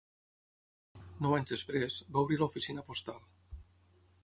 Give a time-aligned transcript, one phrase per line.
[1.25, 3.23] Nou anys després, va obrir l'oficina postal.